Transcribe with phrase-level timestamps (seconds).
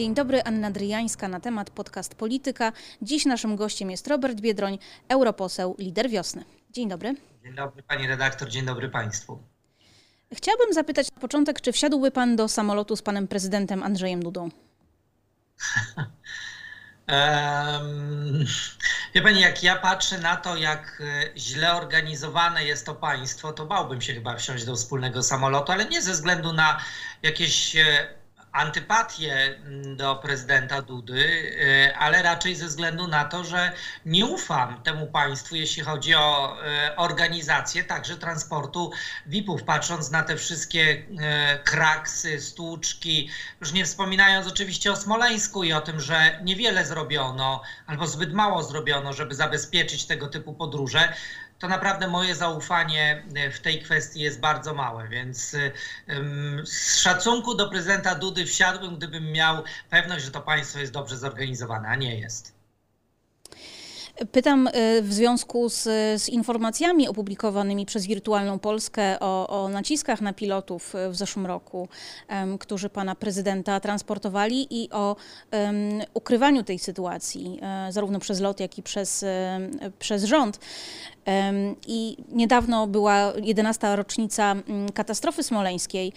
[0.00, 2.72] Dzień dobry, Anna Dryjańska na temat podcast Polityka.
[3.02, 6.44] Dziś naszym gościem jest Robert Biedroń, europoseł, lider wiosny.
[6.70, 7.14] Dzień dobry.
[7.42, 9.42] Dzień dobry pani redaktor, dzień dobry państwu.
[10.32, 14.48] Chciałabym zapytać na początek, czy wsiadłby pan do samolotu z panem prezydentem Andrzejem Dudą?
[17.10, 18.46] Um,
[19.14, 23.66] wie pani, jak ja patrzę na to, jak e, źle organizowane jest to państwo, to
[23.66, 26.80] bałbym się chyba wsiąść do wspólnego samolotu, ale nie ze względu na
[27.22, 28.19] jakieś e,
[28.52, 33.72] antypatię mm, do prezydenta Dudy, y, ale raczej ze względu na to, że
[34.06, 36.56] nie ufam temu państwu, jeśli chodzi o
[36.92, 38.90] y, organizację także transportu
[39.26, 41.04] VIP-ów, patrząc na te wszystkie y,
[41.64, 48.06] kraksy, stłuczki, już nie wspominając oczywiście o Smoleńsku i o tym, że niewiele zrobiono albo
[48.06, 51.12] zbyt mało zrobiono, żeby zabezpieczyć tego typu podróże
[51.60, 55.56] to naprawdę moje zaufanie e, w tej kwestii jest bardzo małe, więc
[56.64, 61.88] z szacunku do prezydenta Dudy wsiadłbym, gdybym miał pewność, że to państwo jest dobrze zorganizowane,
[61.88, 62.59] a nie jest.
[64.26, 65.82] Pytam e, w związku z,
[66.22, 71.88] z, informacjami opublikowanymi przez Wirtualną Polskę o, o, naciskach na pilotów w zeszłym roku,
[72.30, 75.16] um, którzy pana prezydenta transportowali i o
[75.52, 79.24] um, ukrywaniu tej sytuacji, um, zarówno przez lot, jak i przez,
[79.98, 80.58] przez rząd.
[81.86, 83.96] I niedawno była 11.
[83.96, 84.54] rocznica
[84.94, 86.12] katastrofy smoleńskiej.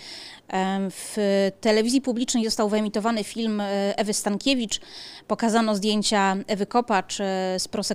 [0.90, 1.18] W
[1.62, 3.62] telewizji publicznej został wyemitowany film
[3.96, 4.82] Ewy Stankiewicz.
[5.28, 7.18] Pokazano zdjęcia Ewy Kopacz
[7.58, 7.93] z prosektorium.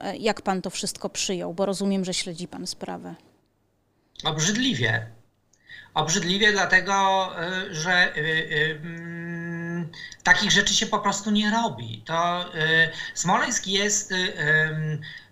[0.00, 1.54] E, jak pan to wszystko przyjął?
[1.54, 3.14] Bo rozumiem, że śledzi pan sprawę.
[4.24, 5.06] Obrzydliwie.
[5.94, 7.28] Obrzydliwie dlatego,
[7.70, 9.90] że mm,
[10.22, 12.02] takich rzeczy się po prostu nie robi.
[12.06, 12.44] To
[13.14, 14.14] Smoleńsk jest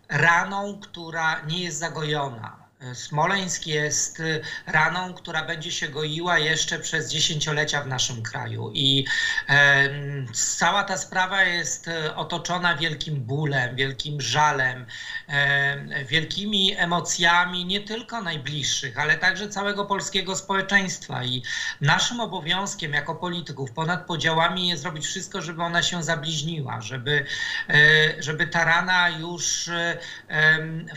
[0.09, 2.66] raną, która nie jest zagojona.
[2.95, 4.23] Smoleńsk jest
[4.67, 8.71] raną, która będzie się goiła jeszcze przez dziesięciolecia w naszym kraju.
[8.75, 9.07] I
[9.49, 9.89] e,
[10.33, 14.87] cała ta sprawa jest otoczona wielkim bólem, wielkim żalem,
[15.29, 21.25] e, wielkimi emocjami nie tylko najbliższych, ale także całego polskiego społeczeństwa.
[21.25, 21.43] I
[21.81, 27.25] naszym obowiązkiem jako polityków ponad podziałami jest zrobić wszystko, żeby ona się zabliźniła, żeby,
[27.69, 29.99] e, żeby ta rana już e,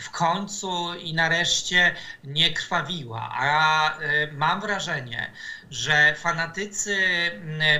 [0.00, 1.79] w końcu i nareszcie
[2.24, 3.30] nie krwawiła.
[3.32, 5.32] A e, mam wrażenie,
[5.70, 6.96] że fanatycy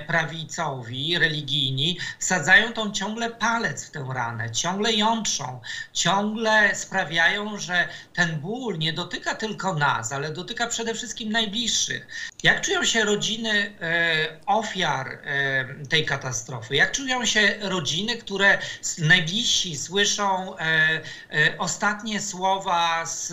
[0.07, 5.61] prawicowi, religijni sadzają tą ciągle palec w tę ranę, ciągle jątrzą,
[5.93, 12.30] ciągle sprawiają, że ten ból nie dotyka tylko nas, ale dotyka przede wszystkim najbliższych.
[12.43, 16.77] Jak czują się rodziny e, ofiar e, tej katastrofy?
[16.77, 18.59] Jak czują się rodziny, które
[18.99, 20.57] najbliżsi słyszą
[21.59, 23.33] ostatnie słowa z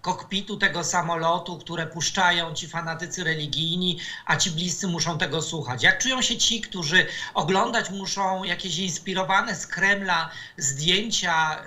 [0.00, 5.82] kokpitu tego samolotu, które puszczają ci fanatycy religijni, a ci bliscy muszą tego słuchać.
[5.82, 11.64] Jak czują się ci, którzy oglądać muszą jakieś inspirowane z Kremla zdjęcia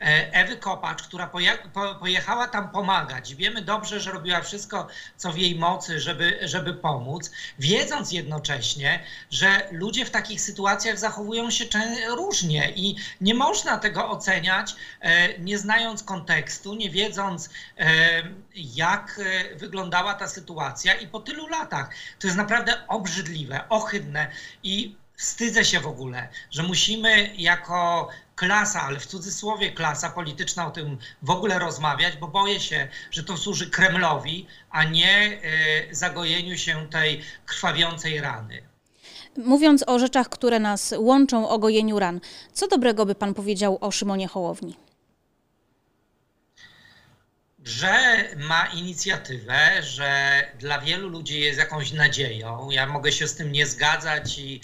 [0.00, 1.30] e, Ewy Kopacz, która
[2.00, 3.34] pojechała tam pomagać.
[3.34, 9.68] Wiemy dobrze, że robiła wszystko, co w jej mocy, żeby, żeby pomóc, wiedząc jednocześnie, że
[9.72, 11.64] ludzie w takich sytuacjach zachowują się
[12.16, 17.50] różnie i nie można tego oceniać, e, nie znając kontekstu, nie wiedząc,
[18.54, 21.90] jak e, wyglądała ta sytuacja i po tylu latach.
[22.18, 24.30] To jest naprawdę obrzydliwe, ohydne
[24.62, 30.70] i wstydzę się w ogóle, że musimy jako klasa, ale w cudzysłowie klasa polityczna o
[30.70, 36.58] tym w ogóle rozmawiać, bo boję się, że to służy Kremlowi, a nie e, zagojeniu
[36.58, 38.62] się tej krwawiącej rany.
[39.36, 42.20] Mówiąc o rzeczach, które nas łączą, o gojeniu ran,
[42.52, 44.76] co dobrego by pan powiedział o Szymonie Hołowni?
[47.64, 52.70] że ma inicjatywę, że dla wielu ludzi jest jakąś nadzieją.
[52.70, 54.60] Ja mogę się z tym nie zgadzać i,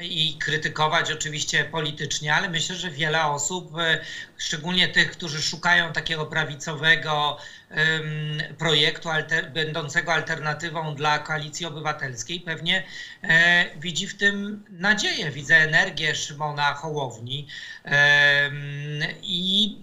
[0.00, 4.00] i krytykować oczywiście politycznie, ale myślę, że wiele osób, e,
[4.38, 7.38] szczególnie tych, którzy szukają takiego prawicowego
[8.58, 12.84] projektu alter, będącego alternatywą dla koalicji obywatelskiej, pewnie
[13.22, 15.30] e, widzi w tym nadzieję.
[15.30, 17.46] Widzę energię Szymona Hołowni
[19.22, 19.76] i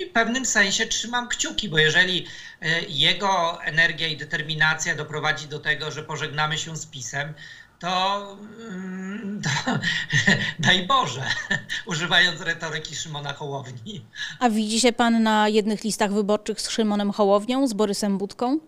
[0.00, 2.26] w pewnym sensie trzymam kciuki, bo jeżeli
[2.60, 7.34] e, jego energia i determinacja doprowadzi do tego, że pożegnamy się z pisem,
[7.78, 8.36] to,
[8.70, 9.78] mm, to
[10.58, 11.22] daj Boże,
[11.86, 14.06] używając retoryki Szymona Hołowni.
[14.40, 18.58] A widzi się pan na jednych listach wyborczych z Szymonem Hołownią, z Borysem Budką?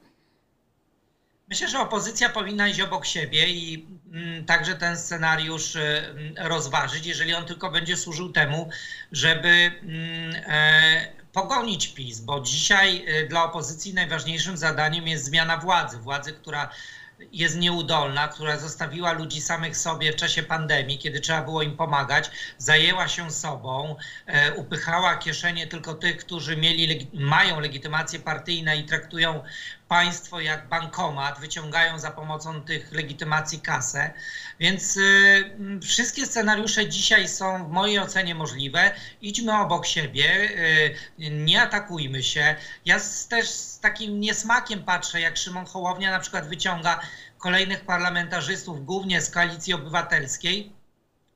[1.48, 7.34] Myślę, że opozycja powinna iść obok siebie i mm, także ten scenariusz y, rozważyć, jeżeli
[7.34, 8.68] on tylko będzie służył temu,
[9.12, 15.98] żeby mm, e, pogonić PiS, bo dzisiaj y, dla opozycji najważniejszym zadaniem jest zmiana władzy.
[15.98, 16.70] Władzy, która
[17.32, 22.30] jest nieudolna, która zostawiła ludzi samych sobie w czasie pandemii, kiedy trzeba było im pomagać,
[22.58, 29.42] zajęła się sobą, e, upychała kieszenie tylko tych, którzy mieli, mają legitymacje partyjne i traktują
[29.88, 34.10] państwo jak bankomat, wyciągają za pomocą tych legitymacji kasę.
[34.60, 38.94] Więc y, wszystkie scenariusze dzisiaj są w mojej ocenie możliwe.
[39.22, 40.50] Idźmy obok siebie,
[41.18, 42.56] y, nie atakujmy się.
[42.84, 47.00] Ja też z takim niesmakiem patrzę, jak Szymon Hołownia na przykład wyciąga
[47.38, 50.77] kolejnych parlamentarzystów, głównie z koalicji obywatelskiej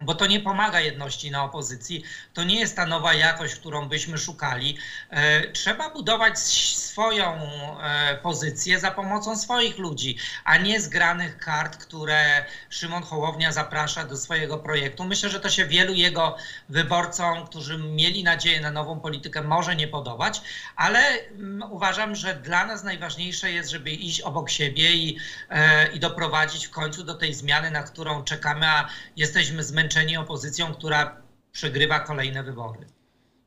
[0.02, 2.04] bo to nie pomaga jedności na opozycji.
[2.34, 4.78] To nie jest ta nowa jakość, którą byśmy szukali.
[5.10, 7.34] E, trzeba budować swoją
[7.82, 14.16] e, pozycję za pomocą swoich ludzi, a nie zgranych kart, które Szymon Hołownia zaprasza do
[14.16, 15.04] swojego projektu.
[15.04, 16.36] Myślę, że to się wielu jego
[16.68, 20.42] wyborcom, którzy mieli nadzieję na nową politykę, może nie podobać,
[20.76, 25.18] ale mm, uważam, że dla nas najważniejsze jest, żeby iść obok siebie i,
[25.50, 30.16] e, i doprowadzić w końcu do tej zmiany, na którą czekamy, a jesteśmy zmęczeni zmęczeni
[30.16, 31.16] opozycją, która
[31.52, 32.78] przegrywa kolejne wybory.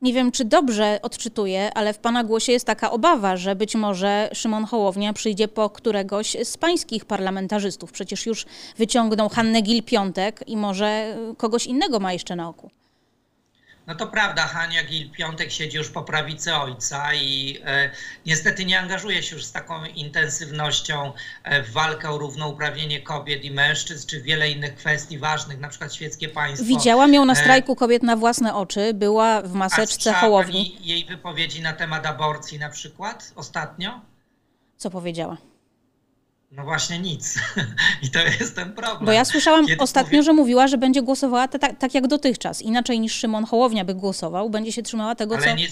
[0.01, 4.29] Nie wiem, czy dobrze odczytuję, ale w Pana głosie jest taka obawa, że być może
[4.33, 7.91] Szymon Hołownia przyjdzie po któregoś z pańskich parlamentarzystów.
[7.91, 8.45] Przecież już
[8.77, 12.69] wyciągnął Hannę Gil-Piątek i może kogoś innego ma jeszcze na oku.
[13.87, 17.89] No to prawda, Hania Gil-Piątek siedzi już po prawicy ojca i e,
[18.25, 23.51] niestety nie angażuje się już z taką intensywnością e, w walkę o równouprawnienie kobiet i
[23.51, 26.67] mężczyzn, czy wiele innych kwestii ważnych, na przykład świeckie państwo.
[26.67, 30.77] Widziałam ją na e, strajku kobiet na własne oczy, była w maseczce A Hołowni.
[30.81, 34.01] jej wypowiedzi na temat aborcji na przykład ostatnio?
[34.77, 35.37] Co powiedziała?
[36.51, 37.39] No właśnie nic.
[38.03, 39.05] I to jest ten problem.
[39.05, 40.25] Bo ja słyszałam Kiedy ostatnio, mówi...
[40.25, 42.61] że mówiła, że będzie głosowała tak, tak jak dotychczas.
[42.61, 45.55] Inaczej niż Szymon Hołownia by głosował, będzie się trzymała tego, ale co...
[45.55, 45.67] Nie,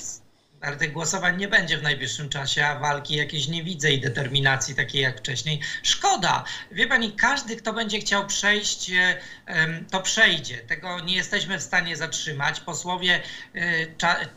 [0.63, 4.75] ale tych głosowań nie będzie w najbliższym czasie, a walki jakieś nie widzę i determinacji
[4.75, 5.59] takiej jak wcześniej.
[5.83, 6.43] Szkoda.
[6.71, 10.57] Wie pani, każdy, kto będzie chciał przejść, e, to przejdzie.
[10.57, 12.59] Tego nie jesteśmy w stanie zatrzymać.
[12.59, 13.21] Posłowie
[13.55, 13.61] e,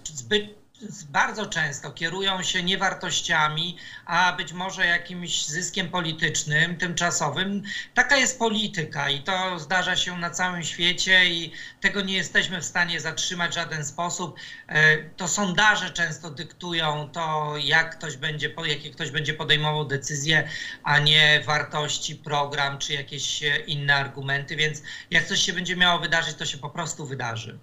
[0.05, 0.66] zbyt
[1.11, 7.63] bardzo często kierują się nie wartościami, a być może jakimś zyskiem politycznym, tymczasowym.
[7.95, 12.65] Taka jest polityka i to zdarza się na całym świecie i tego nie jesteśmy w
[12.65, 14.39] stanie zatrzymać w żaden sposób.
[14.69, 20.49] E, to sondaże często dyktują to, jak ktoś będzie, jakie ktoś będzie podejmował decyzje,
[20.83, 26.37] a nie wartości, program czy jakieś inne argumenty, więc jak coś się będzie miało wydarzyć,
[26.37, 27.59] to się po prostu wydarzy.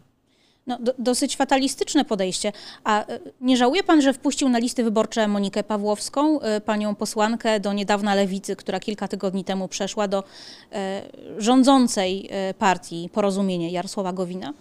[0.67, 2.51] No, do, dosyć fatalistyczne podejście.
[2.83, 7.59] A e, nie żałuje pan, że wpuścił na listy wyborcze Monikę Pawłowską, e, panią posłankę
[7.59, 10.23] do niedawna lewicy, która kilka tygodni temu przeszła do
[10.71, 11.01] e,
[11.37, 12.29] rządzącej
[12.59, 14.53] partii Porozumienie Jarosława Gowina?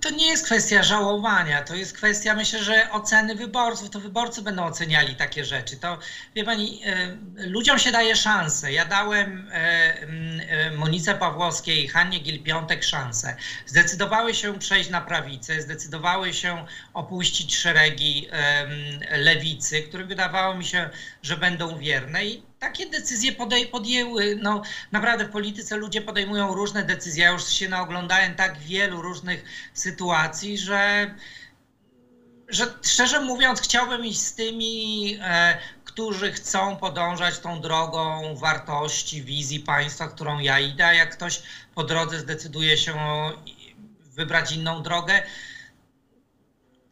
[0.00, 3.90] To nie jest kwestia żałowania, to jest kwestia, myślę, że oceny wyborców.
[3.90, 5.76] To wyborcy będą oceniali takie rzeczy.
[5.76, 5.98] To,
[6.34, 8.72] wie pani, e, ludziom się daje szansę.
[8.72, 13.36] Ja dałem e, Monice Pawłowskiej i Hannie Gil-Piątek szansę.
[13.66, 18.28] Zdecydowały się przejść na prawicę, zdecydowały się opuścić szeregi
[19.10, 20.90] lewicy, które wydawało mi się,
[21.22, 22.24] że będą wierne.
[22.24, 24.36] I takie decyzje podej- podjęły.
[24.42, 24.62] No,
[24.92, 27.24] naprawdę w polityce ludzie podejmują różne decyzje.
[27.24, 29.44] Ja już się naoglądałem tak wielu różnych
[29.74, 31.14] sytuacji, że,
[32.48, 39.60] że szczerze mówiąc, chciałbym iść z tymi, e, którzy chcą podążać tą drogą wartości, wizji
[39.60, 40.94] państwa, którą ja idę.
[40.94, 41.42] Jak ktoś
[41.74, 42.94] po drodze zdecyduje się
[44.14, 45.22] wybrać inną drogę,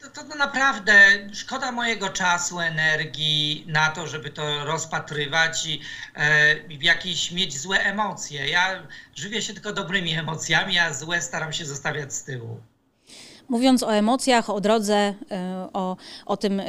[0.03, 5.81] to, to, naprawdę szkoda mojego czasu, energii na to, żeby to rozpatrywać i
[6.15, 8.49] e, jakieś mieć złe emocje.
[8.49, 12.61] Ja żywię się tylko dobrymi emocjami, a złe staram się zostawiać z tyłu.
[13.49, 15.97] Mówiąc o emocjach, o drodze, e, o,
[16.27, 16.65] o tym, e,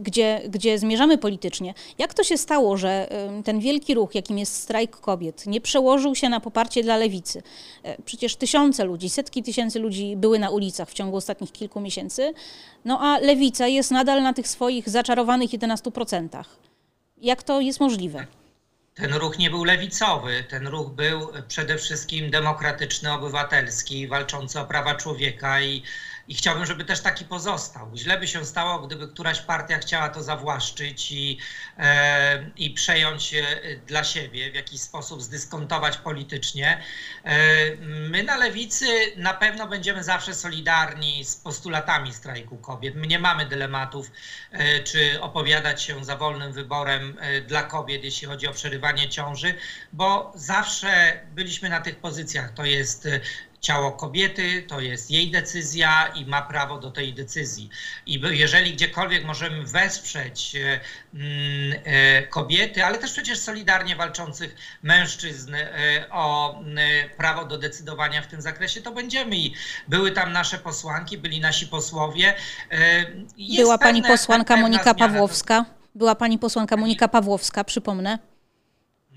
[0.00, 4.54] gdzie, gdzie zmierzamy politycznie, jak to się stało, że e, ten wielki ruch, jakim jest
[4.54, 7.42] strajk kobiet, nie przełożył się na poparcie dla lewicy?
[8.04, 12.34] Przecież tysiące ludzi, setki tysięcy ludzi były na ulicach w ciągu ostatnich kilku miesięcy,
[12.84, 16.28] no a lewica jest nadal na tych swoich zaczarowanych 11%.
[17.18, 18.26] Jak to jest możliwe?
[18.98, 24.94] Ten ruch nie był lewicowy, ten ruch był przede wszystkim demokratyczny, obywatelski, walczący o prawa
[24.94, 25.82] człowieka i
[26.28, 27.90] i chciałbym, żeby też taki pozostał.
[27.96, 31.38] Źle by się stało, gdyby któraś partia chciała to zawłaszczyć i,
[31.78, 33.34] e, i przejąć
[33.86, 36.82] dla siebie, w jakiś sposób zdyskontować politycznie.
[37.24, 37.36] E,
[37.86, 42.94] my na lewicy na pewno będziemy zawsze solidarni z postulatami strajku kobiet.
[42.94, 44.10] My nie mamy dylematów,
[44.52, 49.54] e, czy opowiadać się za wolnym wyborem e, dla kobiet, jeśli chodzi o przerywanie ciąży,
[49.92, 52.52] bo zawsze byliśmy na tych pozycjach.
[52.52, 53.08] To jest
[53.60, 57.70] ciało kobiety, to jest jej decyzja i ma prawo do tej decyzji.
[58.06, 60.80] I jeżeli gdziekolwiek możemy wesprzeć e,
[61.14, 65.68] mm, e, kobiety, ale też przecież solidarnie walczących mężczyzn e,
[66.10, 66.58] o
[67.16, 69.36] prawo do decydowania w tym zakresie, to będziemy.
[69.36, 69.54] I
[69.88, 72.34] były tam nasze posłanki, byli nasi posłowie.
[73.36, 75.64] Jest Była pani posłanka Monika Pawłowska.
[75.94, 78.18] Była pani posłanka Monika Pawłowska, przypomnę.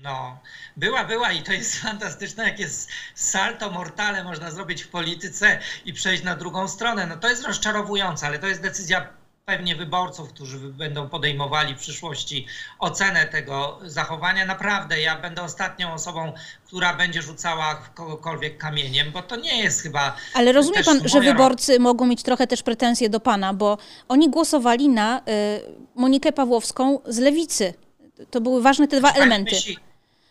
[0.02, 0.38] No,
[0.76, 5.92] była, była i to jest fantastyczne, jak jest salto mortale można zrobić w polityce i
[5.92, 7.06] przejść na drugą stronę.
[7.06, 9.08] No to jest rozczarowujące, ale to jest decyzja
[9.44, 12.46] pewnie wyborców, którzy będą podejmowali w przyszłości
[12.78, 14.46] ocenę tego zachowania.
[14.46, 16.32] Naprawdę, ja będę ostatnią osobą,
[16.66, 20.16] która będzie rzucała kogokolwiek kamieniem, bo to nie jest chyba.
[20.34, 23.78] Ale rozumie pan, że wyborcy mogą mieć trochę też pretensje do pana, bo
[24.08, 25.22] oni głosowali na y,
[25.94, 27.74] Monikę Pawłowską z lewicy.
[28.30, 29.54] To były ważne te dwa elementy.
[29.54, 29.78] Myśli,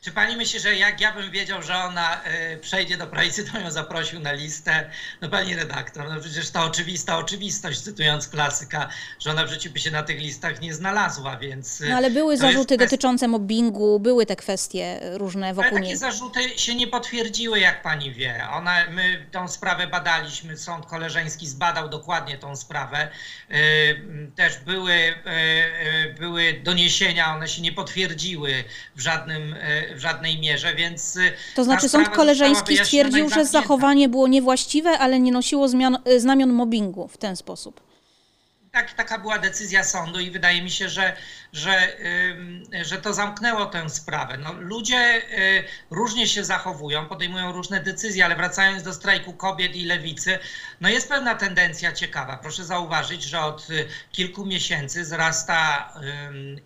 [0.01, 2.21] czy pani myśli, że jak ja bym wiedział, że ona
[2.53, 4.89] y, przejdzie do prawicy, to ją zaprosił na listę?
[5.21, 8.89] No pani redaktor, no przecież to oczywista oczywistość, cytując klasyka,
[9.19, 11.81] że ona w życiu by się na tych listach nie znalazła, więc...
[11.81, 16.59] Y, no ale były zarzuty dotyczące mobbingu, były te kwestie różne wokół ale takie zarzuty
[16.59, 18.47] się nie potwierdziły, jak pani wie.
[18.51, 23.09] Ona, my tą sprawę badaliśmy, sąd koleżeński zbadał dokładnie tą sprawę.
[23.51, 25.13] Y, też były, y,
[26.07, 28.63] y były doniesienia, one się nie potwierdziły
[28.95, 29.55] w żadnym
[29.95, 31.15] w żadnej mierze, więc.
[31.15, 36.19] Y, to znaczy, sąd koleżeński stwierdził, że zachowanie było niewłaściwe, ale nie nosiło zmian, y,
[36.19, 37.90] znamion mobbingu w ten sposób
[38.71, 41.15] tak, taka była decyzja sądu i wydaje mi się, że,
[41.53, 41.97] że,
[42.81, 44.37] że to zamknęło tę sprawę.
[44.37, 49.85] No, ludzie y, różnie się zachowują, podejmują różne decyzje, ale wracając do strajku kobiet i
[49.85, 50.39] lewicy,
[50.81, 52.37] no jest pewna tendencja ciekawa.
[52.37, 55.93] Proszę zauważyć, że od y, kilku miesięcy wzrasta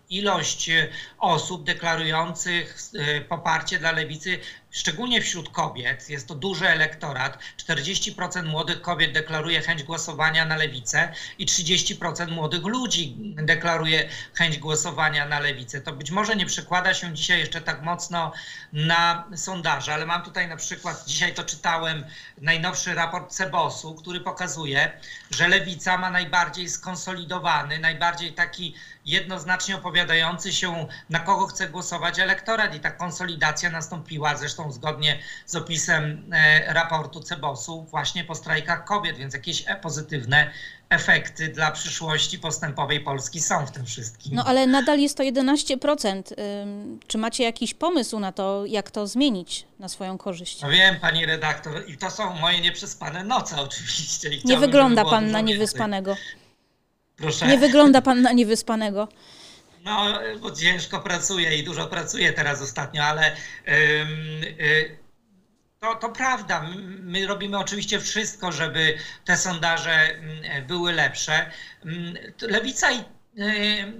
[0.09, 0.71] ilość
[1.17, 4.39] osób deklarujących y, poparcie dla lewicy
[4.75, 11.13] szczególnie wśród kobiet, jest to duży elektorat, 40% młodych kobiet deklaruje chęć głosowania na lewicę
[11.37, 15.81] i 30% młodych ludzi deklaruje chęć głosowania na lewicę.
[15.81, 18.31] To być może nie przekłada się dzisiaj jeszcze tak mocno
[18.73, 22.05] na sondaże, ale mam tutaj na przykład, dzisiaj to czytałem,
[22.41, 24.91] najnowszy raport Cebosu, który pokazuje,
[25.31, 28.75] że lewica ma najbardziej skonsolidowany, najbardziej taki
[29.05, 35.55] jednoznacznie opowiadający się, na kogo chce głosować elektorat i ta konsolidacja nastąpiła zresztą zgodnie z
[35.55, 40.51] opisem e, raportu Cebosu właśnie po strajkach kobiet, więc jakieś e, pozytywne
[40.89, 44.35] efekty dla przyszłości postępowej Polski są w tym wszystkim.
[44.35, 46.23] No ale nadal jest to 11%.
[47.07, 50.61] Czy macie jakiś pomysł na to, jak to zmienić na swoją korzyść?
[50.61, 54.29] No wiem, pani redaktor, i to są moje nieprzespane noce oczywiście.
[54.45, 56.15] nie wygląda pan na niewyspanego.
[57.17, 57.47] Proszę.
[57.47, 59.07] Nie wygląda pan na niewyspanego.
[59.83, 63.35] No, bo ciężko pracuję i dużo pracuję teraz ostatnio, ale
[63.67, 64.97] yy,
[65.79, 66.69] to, to prawda.
[66.99, 70.19] My robimy oczywiście wszystko, żeby te sondaże
[70.67, 71.51] były lepsze.
[72.41, 73.03] Lewica y,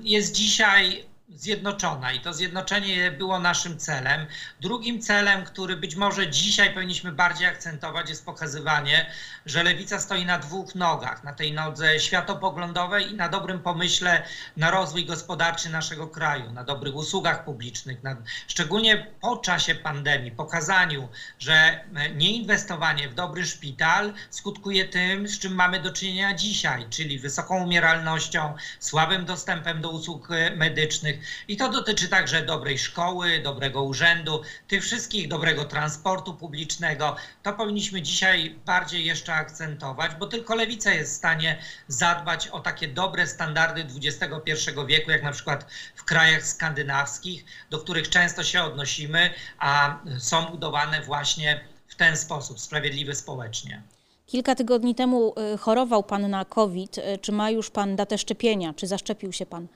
[0.02, 4.26] jest dzisiaj zjednoczona i to zjednoczenie było naszym celem.
[4.62, 9.12] Drugim celem, który być może dzisiaj powinniśmy bardziej akcentować, jest pokazywanie,
[9.46, 14.24] że lewica stoi na dwóch nogach: na tej nodze światopoglądowej i na dobrym pomyśle
[14.58, 18.16] na rozwój gospodarczy naszego kraju, na dobrych usługach publicznych, na,
[18.48, 21.08] szczególnie po czasie pandemii, pokazaniu,
[21.40, 21.84] że
[22.16, 28.54] nieinwestowanie w dobry szpital skutkuje tym, z czym mamy do czynienia dzisiaj, czyli wysoką umieralnością,
[28.80, 31.15] słabym dostępem do usług medycznych
[31.48, 37.16] i to dotyczy także dobrej szkoły, dobrego urzędu, tych wszystkich, dobrego transportu publicznego.
[37.44, 41.58] To powinniśmy dzisiaj bardziej jeszcze akcentować, bo tylko lewica jest w stanie
[41.88, 48.10] zadbać o takie dobre standardy XXI wieku, jak na przykład w krajach skandynawskich, do których
[48.10, 53.82] często się odnosimy, a są budowane właśnie w ten sposób, sprawiedliwy społecznie.
[54.26, 56.98] Kilka tygodni temu y, chorował Pan na COVID.
[56.98, 58.74] Y, czy ma już Pan datę szczepienia?
[58.74, 59.68] Czy zaszczepił się Pan?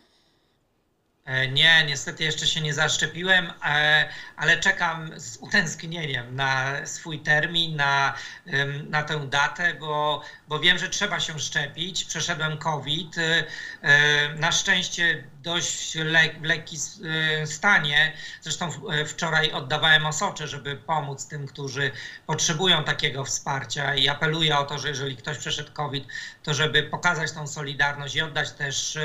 [1.30, 7.76] E, nie, niestety jeszcze się nie zaszczepiłem, e, ale czekam z utęsknieniem na swój termin,
[7.76, 8.14] na,
[8.90, 12.04] na tę datę, bo, bo wiem, że trzeba się szczepić.
[12.04, 13.16] Przeszedłem COVID.
[13.18, 16.80] E, na szczęście dość lek, w lekkim
[17.46, 18.14] stanie.
[18.42, 18.72] Zresztą
[19.06, 21.92] wczoraj oddawałem osocze, żeby pomóc tym, którzy
[22.28, 26.08] potrzebują takiego wsparcia i apeluję o to, że jeżeli ktoś przeszedł COVID,
[26.44, 28.98] to żeby pokazać tą solidarność i oddać też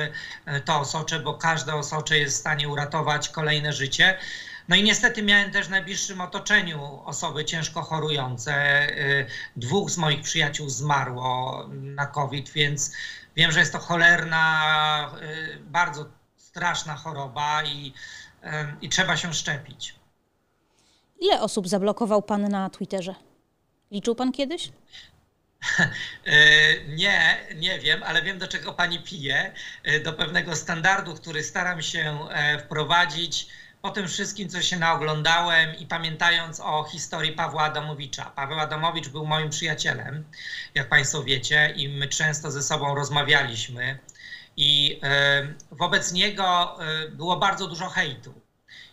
[0.64, 4.18] to osocze, bo każde osocze jest w stanie uratować kolejne życie.
[4.68, 8.86] No i niestety miałem też w najbliższym otoczeniu osoby ciężko chorujące.
[8.98, 12.92] Y, dwóch z moich przyjaciół zmarło na COVID, więc
[13.36, 16.06] wiem, że jest to cholerna, y, bardzo
[16.36, 17.92] straszna choroba i,
[18.44, 18.48] y,
[18.82, 19.94] i trzeba się szczepić.
[21.20, 23.14] Ile osób zablokował pan na Twitterze?
[23.90, 24.72] Liczył pan kiedyś?
[26.88, 29.52] Nie, nie wiem, ale wiem do czego pani pije.
[30.04, 32.18] Do pewnego standardu, który staram się
[32.64, 33.46] wprowadzić
[33.82, 38.24] po tym wszystkim, co się naoglądałem i pamiętając o historii Pawła Adamowicza.
[38.24, 40.24] Paweł Adamowicz był moim przyjacielem,
[40.74, 43.98] jak Państwo wiecie, i my często ze sobą rozmawialiśmy.
[44.56, 45.00] I
[45.70, 46.78] wobec niego
[47.10, 48.34] było bardzo dużo hejtu.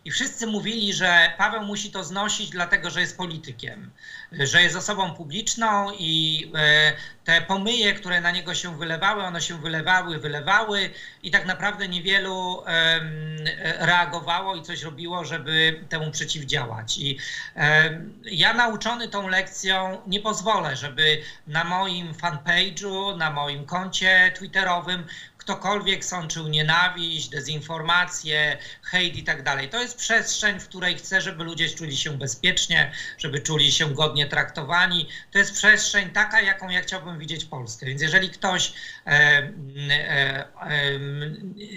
[0.05, 3.91] I wszyscy mówili, że Paweł musi to znosić, dlatego że jest politykiem,
[4.31, 9.61] że jest osobą publiczną i e, te pomyje, które na niego się wylewały, one się
[9.61, 10.89] wylewały, wylewały
[11.23, 12.63] i tak naprawdę niewielu
[13.79, 16.97] reagowało i coś robiło, żeby temu przeciwdziałać.
[16.97, 17.17] I
[18.23, 25.05] ja nauczony tą lekcją nie pozwolę, żeby na moim fanpage'u, na moim koncie twitterowym
[25.51, 29.69] ktokolwiek sączył nienawiść, dezinformację, hejt i tak dalej.
[29.69, 34.27] To jest przestrzeń, w której chcę, żeby ludzie czuli się bezpiecznie, żeby czuli się godnie
[34.27, 35.07] traktowani.
[35.31, 37.85] To jest przestrzeń taka, jaką ja chciałbym widzieć Polskę.
[37.85, 38.73] Więc jeżeli ktoś
[39.05, 39.51] e, e,
[40.61, 40.99] e,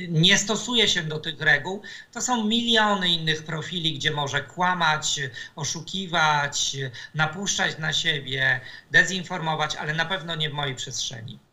[0.09, 5.21] nie stosuje się do tych reguł, to są miliony innych profili, gdzie może kłamać,
[5.57, 6.77] oszukiwać,
[7.15, 11.44] napuszczać na siebie, dezinformować, ale na pewno nie w mojej przestrzeni.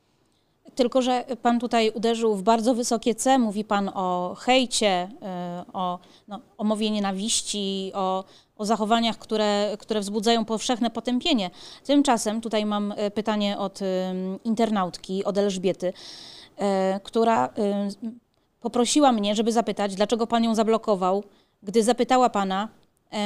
[0.75, 3.39] Tylko, że pan tutaj uderzył w bardzo wysokie C.
[3.39, 5.09] Mówi pan o hejcie,
[5.67, 8.23] y, o, no, o mowie nienawiści, o,
[8.57, 11.49] o zachowaniach, które, które wzbudzają powszechne potępienie.
[11.85, 13.85] Tymczasem tutaj mam y, pytanie od y,
[14.43, 15.93] internautki, od Elżbiety,
[17.03, 17.49] która
[18.61, 21.23] poprosiła mnie, żeby zapytać, dlaczego pan ją zablokował,
[21.63, 22.67] gdy zapytała pana,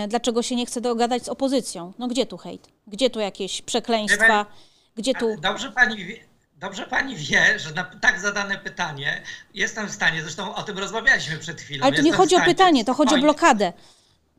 [0.07, 1.93] dlaczego się nie chce dogadać z opozycją.
[1.99, 2.67] No gdzie tu hejt?
[2.87, 4.45] Gdzie tu jakieś przekleństwa?
[4.95, 5.35] Gdzie tu...
[5.41, 9.21] Dobrze pani wie Dobrze pani wie, że na tak zadane pytanie
[9.53, 11.85] jestem w stanie, zresztą o tym rozmawialiśmy przed chwilą.
[11.85, 13.73] Ale to nie chodzi o pytanie, to chodzi o blokadę.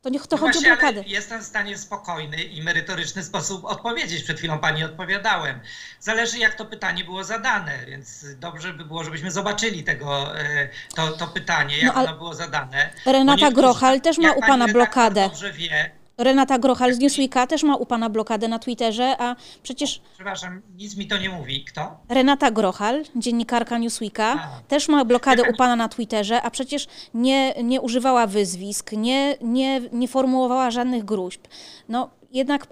[0.02, 1.02] To nie to no chodzi właśnie, o blokadę.
[1.06, 4.22] Jestem w stanie w spokojny i merytoryczny sposób odpowiedzieć.
[4.22, 5.60] Przed chwilą pani odpowiadałem.
[6.00, 11.08] Zależy, jak to pytanie było zadane, więc dobrze by było, żebyśmy zobaczyli tego, e, to,
[11.08, 12.90] to pytanie, jak no, ono było zadane.
[13.06, 15.28] Renata Grochal też ma u pana blokadę.
[15.28, 20.00] Dobrze wie, Renata Grochal z Newsweeka też ma u pana blokadę na Twitterze, a przecież...
[20.14, 21.64] Przepraszam, nic mi to nie mówi.
[21.64, 21.96] Kto?
[22.08, 24.60] Renata Grochal, dziennikarka Newsweeka, a.
[24.68, 29.80] też ma blokadę u pana na Twitterze, a przecież nie, nie używała wyzwisk, nie, nie,
[29.92, 31.40] nie formułowała żadnych gruźb.
[31.88, 32.66] No jednak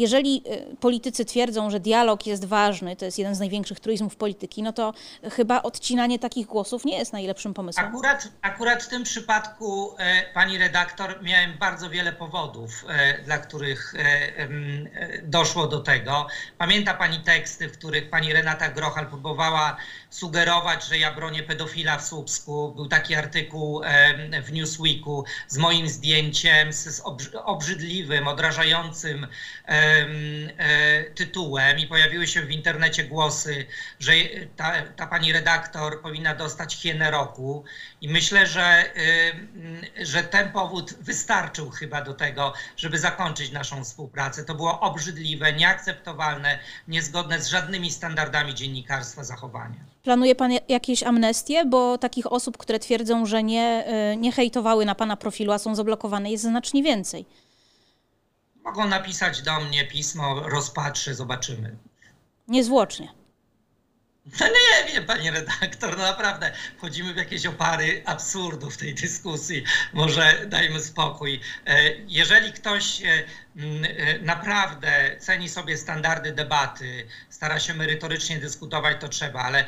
[0.00, 4.62] jeżeli y, politycy twierdzą, że dialog jest ważny, to jest jeden z największych truizmów polityki,
[4.62, 4.94] no to
[5.32, 7.86] chyba odcinanie takich głosów nie jest najlepszym pomysłem.
[7.86, 13.94] Akurat, akurat w tym przypadku, e, pani redaktor, miałem bardzo wiele powodów, e, dla których
[13.94, 14.48] e,
[15.22, 16.26] doszło do tego.
[16.58, 19.76] Pamięta pani teksty, w których pani Renata Grochal próbowała
[20.10, 22.72] sugerować, że ja bronię pedofila w Słupsku.
[22.76, 23.82] Był taki artykuł
[24.42, 27.02] w Newsweeku z moim zdjęciem, z
[27.44, 29.26] obrzydliwym, odrażającym
[29.66, 33.66] e, tytułem i pojawiły się w internecie głosy,
[33.98, 34.12] że
[34.56, 37.64] ta, ta pani redaktor powinna dostać hienę roku
[38.00, 38.84] i myślę, że,
[40.02, 44.44] że ten powód wystarczył chyba do tego, żeby zakończyć naszą współpracę.
[44.44, 49.84] To było obrzydliwe, nieakceptowalne, niezgodne z żadnymi standardami dziennikarstwa zachowania.
[50.02, 51.64] Planuje Pan jakieś amnestie?
[51.64, 55.74] Bo takich osób, które twierdzą, że nie, y, nie hejtowały na Pana profilu, a są
[55.74, 57.26] zablokowane, jest znacznie więcej.
[58.64, 61.76] Mogą napisać do mnie pismo, rozpatrzę, zobaczymy.
[62.48, 63.08] Niezwłocznie.
[64.40, 64.46] No
[64.86, 69.64] nie wiem, panie redaktor, no naprawdę wchodzimy w jakieś opary absurdu w tej dyskusji.
[69.92, 71.40] Może dajmy spokój.
[71.66, 79.08] E, jeżeli ktoś e, e, naprawdę ceni sobie standardy debaty, stara się merytorycznie dyskutować, to
[79.08, 79.64] trzeba, ale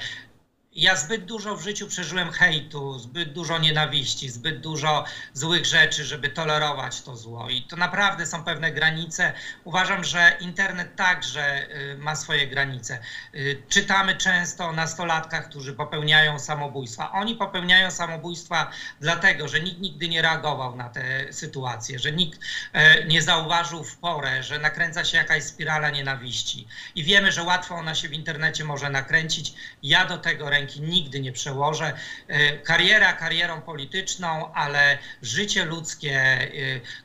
[0.75, 6.29] ja zbyt dużo w życiu przeżyłem hejtu, zbyt dużo nienawiści, zbyt dużo złych rzeczy, żeby
[6.29, 7.51] tolerować to zło.
[7.51, 9.33] I to naprawdę są pewne granice.
[9.65, 12.99] Uważam, że internet także y, ma swoje granice.
[13.35, 17.13] Y, czytamy często o nastolatkach, którzy popełniają samobójstwa.
[17.13, 22.41] Oni popełniają samobójstwa dlatego, że nikt nigdy nie reagował na te sytuacje, że nikt
[22.73, 26.69] e, nie zauważył w porę, że nakręca się jakaś spirala nienawiści.
[26.95, 29.55] I wiemy, że łatwo ona się w internecie może nakręcić.
[29.83, 31.93] Ja do tego ręki nigdy nie przełożę.
[32.29, 36.49] E, kariera karierą polityczną, ale życie ludzkie, e,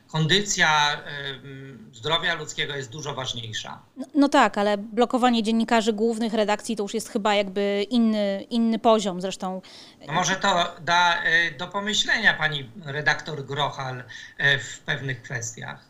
[0.08, 1.00] kondycja e,
[1.92, 3.82] zdrowia ludzkiego jest dużo ważniejsza.
[3.96, 8.78] No, no, tak, ale blokowanie dziennikarzy głównych redakcji to już jest chyba jakby inny, inny
[8.78, 9.62] poziom zresztą.
[10.06, 11.22] No może to da
[11.58, 14.04] do pomyślenia pani redaktor Grochal
[14.38, 15.87] w pewnych kwestiach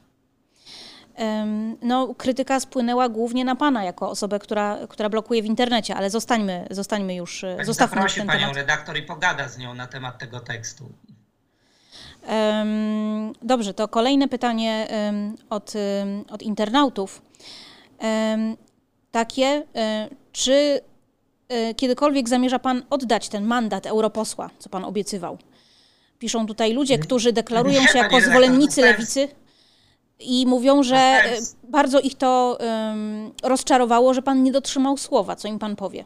[1.83, 6.67] no, krytyka spłynęła głównie na pana jako osobę, która, która blokuje w internecie, ale zostańmy,
[6.71, 7.41] zostańmy już.
[7.41, 8.57] Pani zostawmy zaprosi panią temat.
[8.57, 10.85] redaktor i pogada z nią na temat tego tekstu.
[13.43, 14.89] Dobrze, to kolejne pytanie
[15.51, 15.73] od,
[16.31, 17.23] od internautów.
[19.11, 19.63] takie,
[20.33, 20.81] czy
[21.77, 25.39] kiedykolwiek zamierza pan oddać ten mandat europosła, co pan obiecywał?
[26.19, 29.29] Piszą tutaj ludzie, którzy deklarują się jako zwolennicy lewicy
[30.21, 31.23] i mówią, że
[31.63, 35.37] bardzo ich to um, rozczarowało, że pan nie dotrzymał słowa.
[35.37, 36.05] Co im pan powie?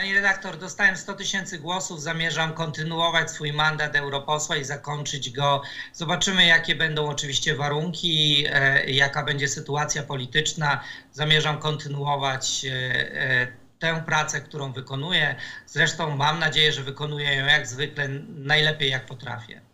[0.00, 2.02] Pani redaktor, dostałem 100 tysięcy głosów.
[2.02, 5.62] Zamierzam kontynuować swój mandat europosła i zakończyć go.
[5.92, 10.80] Zobaczymy, jakie będą oczywiście warunki, e, jaka będzie sytuacja polityczna.
[11.12, 12.72] Zamierzam kontynuować e,
[13.20, 13.46] e,
[13.78, 15.36] tę pracę, którą wykonuję.
[15.66, 19.69] Zresztą mam nadzieję, że wykonuję ją jak zwykle najlepiej, jak potrafię.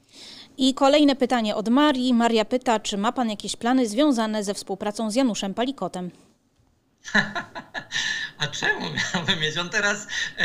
[0.59, 2.15] I kolejne pytanie od Marii.
[2.15, 6.11] Maria pyta, czy ma Pan jakieś plany związane ze współpracą z Januszem Palikotem?
[8.39, 8.81] A czemu
[9.15, 9.59] miałbym mieć?
[9.59, 10.07] On teraz
[10.39, 10.45] e,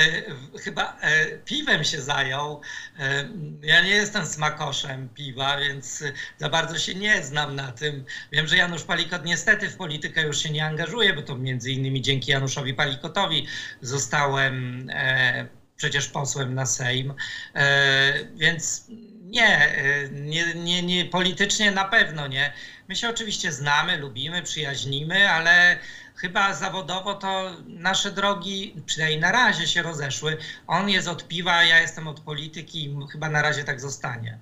[0.60, 2.62] chyba e, piwem się zajął.
[3.00, 3.30] E,
[3.62, 6.04] ja nie jestem smakoszem piwa, więc
[6.38, 8.06] za bardzo się nie znam na tym.
[8.32, 12.02] Wiem, że Janusz Palikot niestety w politykę już się nie angażuje, bo to między innymi
[12.02, 13.48] dzięki Januszowi Palikotowi
[13.82, 17.14] zostałem e, przecież posłem na Sejm.
[17.56, 18.86] E, więc
[19.22, 19.76] nie,
[20.12, 22.54] nie, nie, nie, politycznie na pewno nie.
[22.88, 25.78] My się oczywiście znamy, lubimy, przyjaźnimy, ale
[26.16, 30.38] chyba zawodowo to nasze drogi, przynajmniej na razie się rozeszły.
[30.68, 34.40] On jest od piwa, ja jestem od polityki i chyba na razie tak zostanie.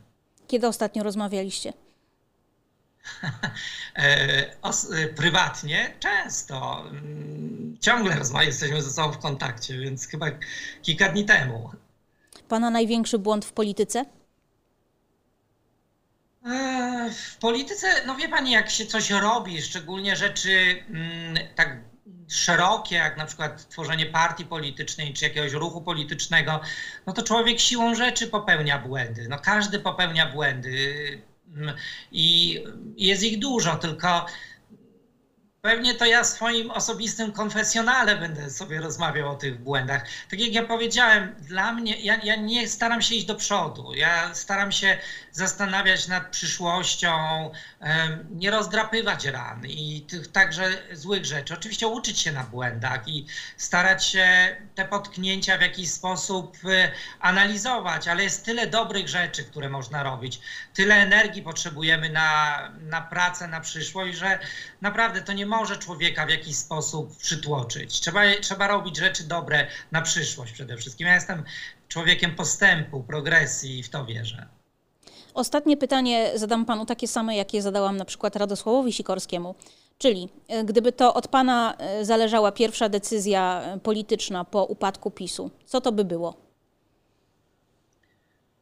[0.47, 1.73] Kiedy ostatnio rozmawialiście?
[3.95, 4.55] E,
[4.93, 6.85] e, prywatnie często.
[6.89, 10.25] Mm, ciągle rozmawiamy, jesteśmy ze sobą w kontakcie, więc chyba
[10.81, 11.71] kilka dni temu.
[12.47, 14.05] Pana największy błąd w polityce?
[16.45, 21.77] E, w polityce, no wie pani, jak się coś robi, szczególnie rzeczy mm, tak
[22.27, 26.59] szerokie, jak na przykład tworzenie partii politycznej czy jakiegoś ruchu politycznego,
[27.05, 29.27] no to człowiek siłą rzeczy popełnia błędy.
[29.29, 31.21] No każdy popełnia błędy
[32.11, 32.59] i
[32.97, 34.25] jest ich dużo, tylko
[35.61, 40.03] Pewnie to ja w swoim osobistym konfesjonale będę sobie rozmawiał o tych błędach.
[40.29, 43.93] Tak jak ja powiedziałem, dla mnie, ja, ja nie staram się iść do przodu.
[43.93, 44.97] Ja staram się
[45.39, 47.11] zastanawiać nad przyszłością,
[48.29, 51.53] nie rozdrapywać ran i tych także złych rzeczy.
[51.53, 53.25] Oczywiście uczyć się na błędach i
[53.57, 59.69] starać się te potknięcia w jakiś sposób y, analizować, ale jest tyle dobrych rzeczy, które
[59.69, 60.39] można robić.
[60.73, 64.39] Tyle energii potrzebujemy na, na pracę, na przyszłość, że
[64.81, 67.99] naprawdę to nie może człowieka w jakiś sposób przytłoczyć.
[67.99, 71.07] Trzeba, trzeba robić rzeczy dobre na przyszłość przede wszystkim.
[71.07, 71.43] Ja jestem
[71.87, 74.58] człowiekiem postępu, progresji i w to wierzę.
[75.33, 79.55] Ostatnie pytanie zadam panu takie same, jakie zadałam na przykład Radosławowi Sikorskiemu.
[79.97, 85.49] Czyli e, gdyby to od pana e, zależała pierwsza decyzja e, polityczna po upadku PiSu,
[85.65, 86.48] co to by było?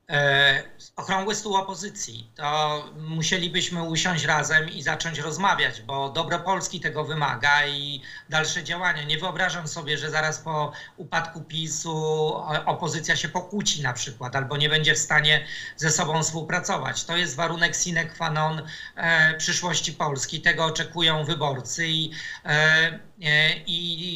[0.09, 0.63] E,
[0.95, 7.67] okrągły stół opozycji, to musielibyśmy usiąść razem i zacząć rozmawiać, bo dobro Polski tego wymaga
[7.67, 9.03] i dalsze działania.
[9.03, 12.33] Nie wyobrażam sobie, że zaraz po upadku PiSu
[12.65, 17.03] opozycja się pokłóci na przykład, albo nie będzie w stanie ze sobą współpracować.
[17.03, 18.61] To jest warunek sine qua non
[18.95, 20.41] e, przyszłości Polski.
[20.41, 22.11] Tego oczekują wyborcy i
[22.45, 24.06] e, E, I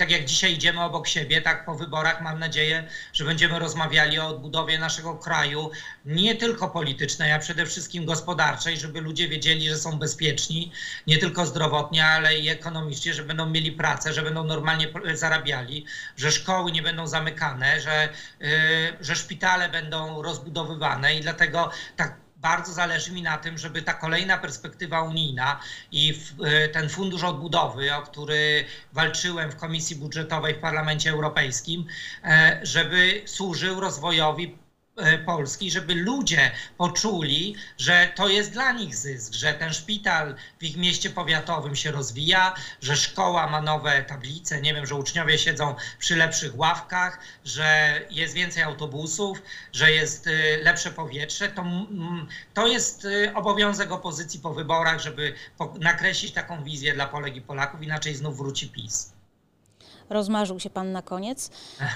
[0.00, 4.28] tak jak dzisiaj idziemy obok siebie, tak po wyborach mam nadzieję, że będziemy rozmawiali o
[4.28, 5.70] odbudowie naszego kraju,
[6.04, 10.72] nie tylko politycznej, a przede wszystkim gospodarczej, żeby ludzie wiedzieli, że są bezpieczni,
[11.06, 15.84] nie tylko zdrowotnie, ale i ekonomicznie, że będą mieli pracę, że będą normalnie zarabiali,
[16.16, 18.08] że szkoły nie będą zamykane, że,
[18.40, 18.48] e,
[19.00, 24.38] że szpitale będą rozbudowywane i dlatego tak bardzo zależy mi na tym, żeby ta kolejna
[24.38, 25.60] perspektywa unijna
[25.92, 31.86] i e, ten fundusz odbudowy, o który walczyłem w Komisji Budżetowej w Parlamencie Europejskim,
[32.24, 34.58] e, żeby służył rozwojowi
[35.26, 40.76] Polski, żeby ludzie poczuli, że to jest dla nich zysk, że ten szpital w ich
[40.76, 46.16] mieście powiatowym się rozwija, że szkoła ma nowe tablice, nie wiem, że uczniowie siedzą przy
[46.16, 51.48] lepszych ławkach, że jest więcej autobusów, że jest e, lepsze powietrze.
[51.48, 51.64] To,
[52.54, 55.34] to jest e, obowiązek opozycji po wyborach, żeby
[55.80, 59.19] nakreślić taką wizję dla Polek i Polaków, inaczej znów wróci PiS.
[60.10, 61.50] Rozmarzył się pan na koniec.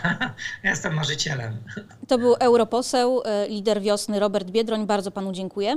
[0.65, 1.59] Jestem marzycielem.
[2.09, 4.87] To był europoseł, e, lider wiosny Robert Biedroń.
[4.87, 5.77] Bardzo panu dziękuję.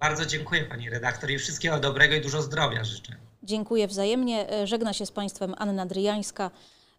[0.00, 3.16] Bardzo dziękuję pani redaktor i wszystkiego dobrego i dużo zdrowia życzę.
[3.42, 4.50] Dziękuję wzajemnie.
[4.52, 6.50] E, żegna się z państwem Anna Dryjańska.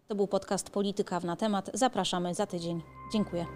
[0.08, 1.70] To był podcast Polityka w na temat.
[1.74, 2.82] Zapraszamy za tydzień.
[3.12, 3.46] Dziękuję.